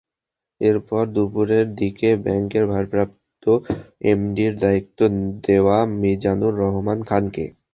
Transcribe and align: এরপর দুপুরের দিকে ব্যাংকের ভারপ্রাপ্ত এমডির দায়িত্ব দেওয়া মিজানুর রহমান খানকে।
এরপর 0.61 1.03
দুপুরের 1.15 1.65
দিকে 1.75 2.09
ব্যাংকের 2.25 2.63
ভারপ্রাপ্ত 2.73 3.43
এমডির 4.11 4.53
দায়িত্ব 4.63 4.99
দেওয়া 5.45 5.77
মিজানুর 6.01 6.53
রহমান 6.63 6.99
খানকে। 7.09 7.45